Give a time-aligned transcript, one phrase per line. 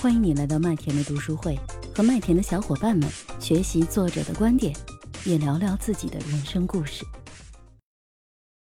[0.00, 1.58] 欢迎你来到麦田的读书会，
[1.94, 3.06] 和麦田的小伙伴们
[3.38, 4.74] 学习作者的观点，
[5.26, 7.04] 也聊聊自己的人生故事。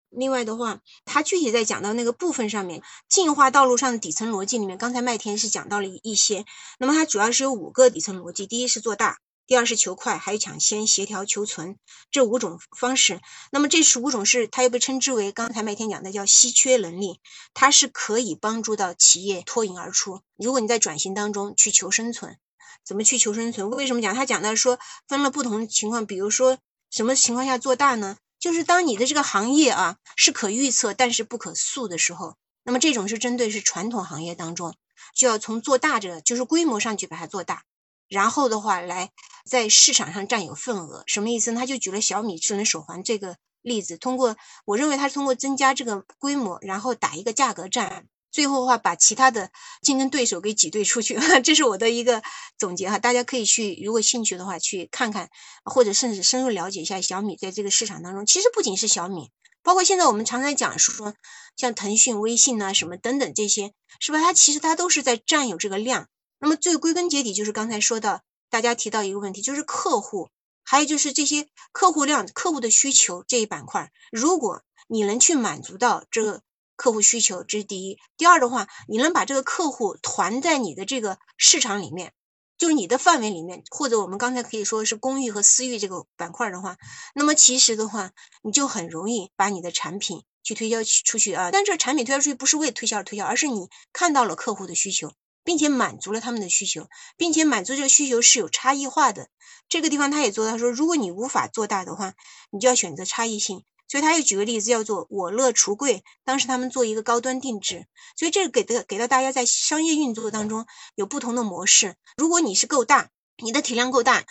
[0.09, 6.45] 另外的话，他具体在讲到那个部分上面，进化道路上的底层逻辑里面，刚才麦田是讲到了一些。
[6.79, 11.79] 那么它主要是有五个底层逻辑：第一是做大，第二是求快，还有抢先、协调、求存
[12.11, 13.21] 这五种方式。
[13.53, 17.21] 那么这十五种是它又被称之为刚才麦田讲的叫稀缺能力，
[17.55, 20.21] 它是可以帮助到企业脱颖而出。
[20.37, 22.39] 如果你在转型当中去求生存，
[22.85, 23.71] 怎么去求生存？
[23.71, 24.15] 为什么讲？
[24.15, 26.59] 他讲的说分了不同情况，比如说
[26.91, 28.17] 什么情况下做大呢？
[28.39, 34.75] 就是当你的这个行业啊是可预测但是不可塑的时候，那么这种是针对是传统行业当中，
[35.15, 37.63] 就要从做大者就是规模上去把它做大，
[38.09, 39.11] 然后的话来
[39.45, 41.55] 在市场上占有份额，什么意思？
[41.55, 48.07] 他就举了小米智能手环这个例子，通过我认为他是通过增加这个规模，然后打一个价格战。
[48.33, 52.23] 最后的话，把其他的竞争对手给挤兑出去， 这是我的一个
[52.59, 52.99] 总结哈。
[52.99, 55.31] 大家可以去，如果兴趣的话，去看看，
[55.65, 58.27] 或者甚至深入了解一下小米在这个市场当中。
[58.27, 59.31] 其实不仅是小米，
[59.63, 61.15] 包括现在我们常常讲说，
[61.57, 64.21] 像腾讯、微信啊什么等等这些，是吧？
[64.21, 66.09] 它其实它都是在占有这个量。
[66.39, 70.31] 那么最归根结底就是刚才说到，大家提到一个问题，就是客户，
[70.65, 76.43] 还有就是这些客户量、客户的需求这一板块，如果你能去满足到这个。
[76.79, 82.13] 客户需求这是第一，第二的话，你能把这个客户团在你的这个市场里面，
[82.59, 86.77] 就是你的范围里面，或者我们刚才可以说是公寓和私域这个板块的话，
[87.15, 88.11] 那么其实的话，
[88.43, 91.51] 你就很容易把你的产品去推销出去啊。
[91.51, 95.15] 但这产品推销出去不是为推销而推销，而是你看到了客户的需求，
[95.47, 99.29] 并且满足了他们的需求，并且满足这个需求是有差异化的。
[99.69, 102.15] 这个地方他也做到说，如果你无法做大的话，
[102.51, 103.65] 你就要选择差异性。
[103.89, 106.03] 所以他又举个例子，叫做我乐橱柜。
[106.25, 107.87] 当时他们做一个高端定制，
[108.17, 111.95] 所以这个给的给到大家在商业运作当中有不同的模式。
[112.17, 114.25] 如果你是够大，你的体量够大，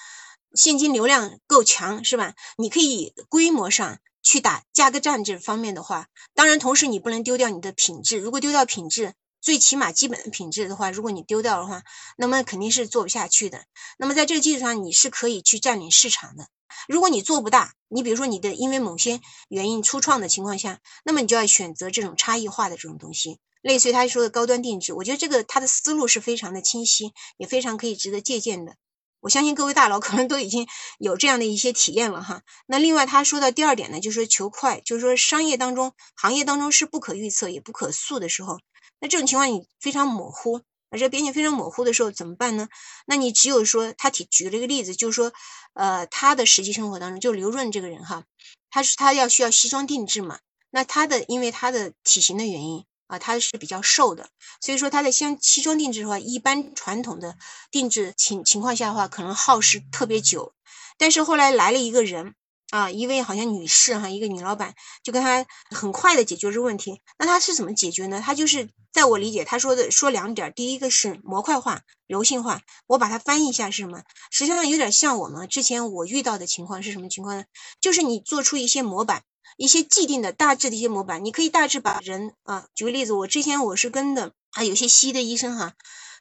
[0.54, 2.34] 现金流量够强，是吧？
[2.58, 8.18] 你可以规模上去打价格战这方面的话，当然同时你不能丢掉你的品质。
[8.18, 11.84] 如果丢掉品质，最起码基本的品质的话，如果你丢掉的话，
[12.18, 13.66] 那么肯定是做不下去的。
[13.98, 16.48] 那么在这个基础上，你是可以去占领市场的。
[16.88, 24.94] 如果你做不大，你比如说你的因为某些原因初创的情况下，那么你就要选择这种差异化的这种东西，类似于他说的高端定制。
[24.94, 28.76] 我觉得这个他的思路是非常的清晰，也非常可以值得借鉴的。
[29.22, 30.68] 我相信各位大佬可能都已经
[31.00, 32.44] 有这样的一些体验了哈。
[32.68, 38.60] 那另外他说到第二点呢，就是说求快，就是说商业当中、行业当中是不可预测也不可塑的时候，
[39.00, 40.62] 那这种情况你非常模糊。
[40.92, 42.70] 这个边界非常模糊的时候怎么办呢？
[43.06, 45.34] 那你只有说他提举了一个例子，就是说，
[45.74, 48.24] 呃，他的实际生活当中，就刘润这个人哈，
[48.70, 50.40] 他是他要需要西装定制嘛，
[50.70, 54.30] 那他的因为他的体型的原因啊，他是比较瘦的，
[54.62, 57.36] 所以说他在像西装定制的话，一般传统的
[57.72, 60.54] 定制情情况下的话，可能耗时特别久，
[60.98, 62.36] 但是后来来了一个人。
[62.72, 67.02] 啊，一位好像女士哈，一个女老板就跟他很快的解决这个问题。
[67.18, 68.22] 那他是怎么解决呢？
[68.26, 72.62] 他就是在我理解，他说的说两点，第一个是模块化、柔性化。
[72.88, 74.02] 我把它翻译一下是什么？
[74.32, 77.46] 实际上有点像我们之前我遇到的情况是什么情况呢？
[77.80, 79.24] 就是你做出一些模板，
[79.58, 85.74] 一些既定的大致的一些模板，你可以大致把人啊，举个例子，我之前我是跟的啊，有些西医的医生哈，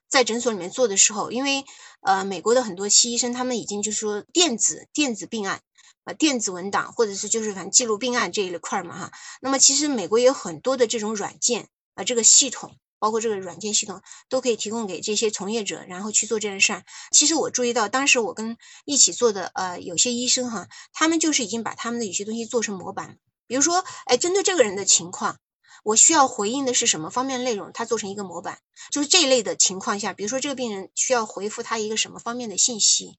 [0.09, 1.65] 在诊所里面做的时候，因为
[2.03, 5.63] 呃，美国的很多西医生他们已经就是说电子电子病案。
[6.05, 16.85] 啊，电子文档或者是就是反正记录病案这一块嘛哈，那么其实美国也有很多的这种软件啊，这个系统包括这个软件系统都可以提供给这些从业者，然后去做这件事儿。
[17.11, 25.39] 其实我注意到，当时我跟一起做的呃有些医生哈，他们就是已经把他们的有些东西做成模板，比如说哎，针对这个人的情况，
[25.83, 28.59] 我需要回应的是什么方面内容，他做成一个模板，
[28.91, 33.19] 就是这一类的情况下，比如说这个病人需要回复他一个什么方面的信息，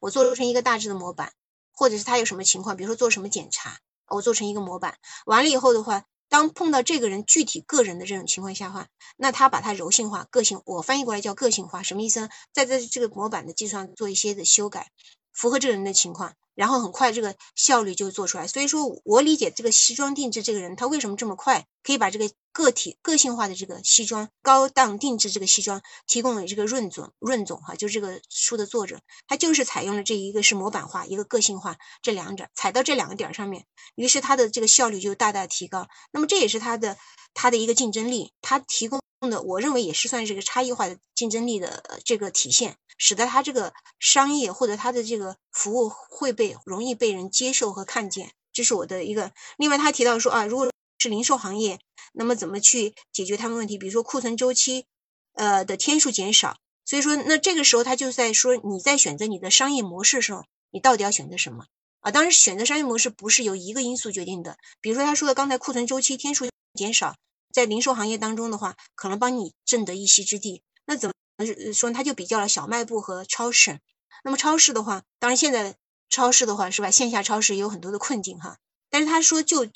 [0.00, 1.32] 我做成一个大致的模板。
[1.72, 12.28] 或者是他有什么情况，比如说做什么检查，我做成一个模板，完了以后的话，当碰到这个人具体个人的这种情况下话，那他把它柔性化、个性，我翻译过来叫个性化，什么意思呢？
[12.52, 14.90] 在在这个模板的基础上做一些的修改，
[15.32, 16.34] 符合这个人的情况。
[16.54, 33.64] 然后很快这个效率就做出来，所以说我理解这个西装定制这个人他为什么这么快可以把这个个体个性化的这个西装高档定制这个西装提供给这个润总润总哈，就是这个书的作者，他就是采用了这一个是模板化，一个个性化这两者，踩到这两个点上面，
[33.94, 35.88] 于是他的这个效率就大大提高。
[36.12, 36.96] 那么这也是他的
[37.34, 39.00] 他的一个竞争力，他提供。
[39.30, 49.30] 的，我认为也是算是一个差异化的竞争力的这个体现，使得它这个商业或者它的这个服务会被容易被人接受和看见，这是我的一个。
[49.56, 50.71] 另外，他提到说啊，如果
[51.02, 51.80] 是零售行业，
[52.12, 53.76] 那么怎么去解决他们问题？
[53.76, 54.86] 比如说库存周期
[55.34, 61.66] 呃的天数减少，所以说，那这个时候他就在说，你在选择你的商业模式的时候，你到底要选择什么
[61.98, 62.12] 啊？
[62.12, 64.58] 当然，选择商业模式不是由一个因素决定的。
[64.80, 67.16] 比如说他说的刚才库存周期天数减少，
[67.52, 70.62] 在零售行业当中的话，可能帮你挣得一席之地。
[70.86, 71.14] 那怎么
[71.74, 71.90] 说？
[71.92, 73.80] 他就比较了小卖部和超市。
[74.22, 75.74] 那么超市的话，当然现在
[76.08, 76.92] 超市的话是吧？
[76.92, 78.58] 线下超市也有很多的困境哈。
[78.88, 79.66] 但是他说，就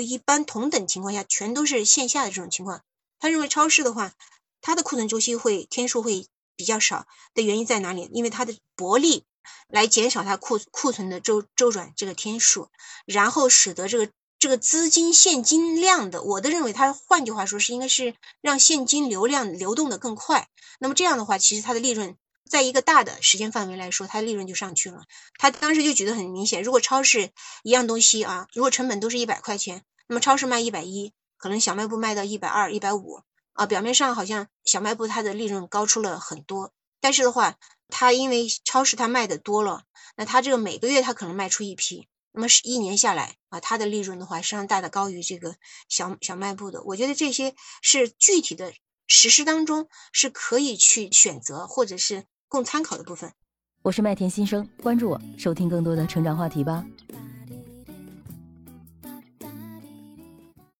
[0.00, 2.82] 一般同等情况下，全都是线下的这种情况，
[3.18, 4.12] 他认为超市的话，
[4.60, 6.26] 它的库存周期会天数会。
[6.54, 8.08] 比较少的原因在哪里？
[8.12, 9.24] 因为它的薄利
[9.68, 12.68] 来减少它库库存的周周转这个天数，
[13.06, 20.46] 然后使得这个这个资金现金量的，我的认为它换句话说是应该是让现金流量流动的更快。
[20.78, 22.16] 那么这样的话，其实它的利润
[22.48, 25.04] 在一个大的时间范围来说，它利润就上去了。
[25.38, 27.30] 他当时就举得很明显，如果超市
[27.62, 33.22] 一样东西啊，如果成本都是一百块钱，那么超市卖一百一，可能小卖部卖到一百二、一百五。
[33.54, 36.72] 啊，表面上好像小卖部它的利润高出了很多，
[37.02, 37.58] 但是的话，
[37.88, 39.82] 它因为超市它卖的多了，
[40.16, 45.56] 那它这个每个月它可能卖出一批，那么是一年下来啊，它的利润的话实际上大大高于这个
[45.86, 46.82] 小小卖部的。
[46.84, 48.72] 我觉得这些是具体的
[49.06, 53.32] 实施当中是可以去选择或者是供参考的部分。
[53.80, 56.84] 我是麦田新生，关注我，收听更多的成长话题吧。